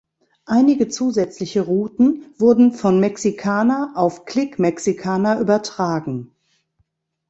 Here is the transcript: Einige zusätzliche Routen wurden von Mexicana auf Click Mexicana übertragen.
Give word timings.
Einige 0.47 0.87
zusätzliche 0.87 1.61
Routen 1.61 2.25
wurden 2.39 2.71
von 2.71 2.99
Mexicana 2.99 3.91
auf 3.93 4.25
Click 4.25 4.57
Mexicana 4.57 5.39
übertragen. 5.39 6.31